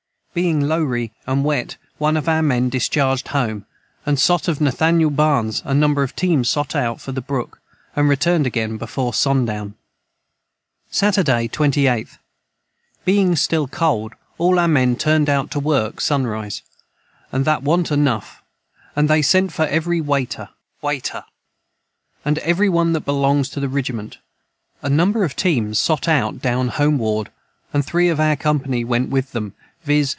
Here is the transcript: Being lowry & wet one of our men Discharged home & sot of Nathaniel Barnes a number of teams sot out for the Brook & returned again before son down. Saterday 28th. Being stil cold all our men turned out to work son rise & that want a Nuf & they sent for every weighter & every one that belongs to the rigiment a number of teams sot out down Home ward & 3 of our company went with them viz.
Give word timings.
Being 0.33 0.61
lowry 0.61 1.11
& 1.19 1.27
wet 1.27 1.75
one 1.97 2.15
of 2.15 2.29
our 2.29 2.41
men 2.41 2.69
Discharged 2.69 3.27
home 3.35 3.65
& 3.91 4.15
sot 4.15 4.47
of 4.47 4.61
Nathaniel 4.61 5.09
Barnes 5.09 5.61
a 5.65 5.73
number 5.73 6.03
of 6.03 6.15
teams 6.15 6.47
sot 6.47 6.73
out 6.73 7.01
for 7.01 7.11
the 7.11 7.19
Brook 7.19 7.59
& 7.77 7.95
returned 7.97 8.47
again 8.47 8.77
before 8.77 9.13
son 9.13 9.43
down. 9.43 9.75
Saterday 10.89 11.49
28th. 11.49 12.17
Being 13.03 13.35
stil 13.35 13.67
cold 13.67 14.13
all 14.37 14.57
our 14.57 14.69
men 14.69 14.95
turned 14.95 15.27
out 15.29 15.51
to 15.51 15.59
work 15.59 15.99
son 15.99 16.25
rise 16.25 16.61
& 17.03 17.31
that 17.33 17.61
want 17.61 17.91
a 17.91 17.95
Nuf 17.97 18.37
& 18.67 18.95
they 18.95 19.21
sent 19.21 19.51
for 19.51 19.65
every 19.65 19.99
weighter 19.99 20.47
& 20.81 22.23
every 22.25 22.69
one 22.69 22.93
that 22.93 23.01
belongs 23.01 23.49
to 23.49 23.59
the 23.59 23.67
rigiment 23.67 24.17
a 24.81 24.89
number 24.89 25.25
of 25.25 25.35
teams 25.35 25.77
sot 25.77 26.07
out 26.07 26.39
down 26.41 26.69
Home 26.69 26.97
ward 26.99 27.29
& 27.57 27.75
3 27.81 28.07
of 28.07 28.21
our 28.21 28.37
company 28.37 28.85
went 28.85 29.09
with 29.09 29.33
them 29.33 29.55
viz. 29.83 30.09